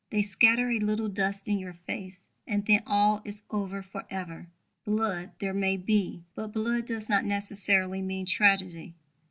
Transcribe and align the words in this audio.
They 0.09 0.23
scatter 0.23 0.71
a 0.71 0.79
little 0.79 1.09
dust 1.09 1.47
in 1.47 1.59
your 1.59 1.73
face; 1.75 2.31
and 2.47 2.65
then 2.65 2.81
all 2.87 3.21
is 3.23 3.43
over 3.51 3.83
for 3.83 4.05
ever." 4.09 4.47
Blood 4.83 5.29
there 5.37 5.53
may 5.53 5.77
be, 5.77 6.23
but 6.33 6.53
blood 6.53 6.87
does 6.87 7.07
not 7.07 7.23
necessarily 7.23 8.01
mean 8.01 8.25
tragedy. 8.25 8.95